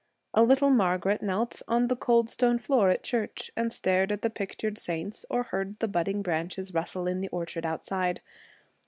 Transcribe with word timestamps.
A 0.33 0.41
little 0.41 0.71
Margaret 0.71 1.21
knelt 1.21 1.61
on 1.67 1.87
the 1.87 1.95
cold 1.95 2.27
stone 2.27 2.57
floor 2.57 2.89
at 2.89 3.03
church 3.03 3.51
and 3.55 3.71
stared 3.71 4.11
at 4.11 4.23
the 4.23 4.31
pictured 4.31 4.79
saints 4.79 5.27
or 5.29 5.43
heard 5.43 5.77
the 5.77 5.87
budding 5.87 6.23
branches 6.23 6.73
rustle 6.73 7.05
in 7.05 7.21
the 7.21 7.27
orchard 7.29 7.67
outside. 7.67 8.19